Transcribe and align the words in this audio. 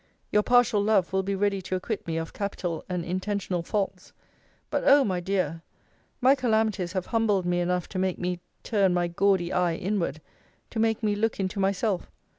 Your 0.31 0.41
partial 0.41 0.81
love 0.83 1.13
will 1.13 1.21
be 1.21 1.35
ready 1.35 1.61
to 1.61 1.75
acquit 1.75 2.07
me 2.07 2.17
of 2.17 2.33
capital 2.33 2.83
and 2.89 3.05
intentional 3.05 3.61
faults: 3.61 4.13
but 4.71 4.81
oh, 4.83 5.03
my 5.03 5.19
dear! 5.19 5.61
my 6.21 6.33
calamities 6.33 6.93
have 6.93 7.05
humbled 7.05 7.45
me 7.45 7.59
enough 7.59 7.87
to 7.89 7.99
make 7.99 8.17
me 8.17 8.39
turn 8.63 8.95
my 8.95 9.07
gaudy 9.07 9.53
eye 9.53 9.75
inward; 9.75 10.19
to 10.71 10.79
make 10.79 11.03
me 11.03 11.13
look 11.13 11.39
into 11.39 11.59
myself. 11.59 12.09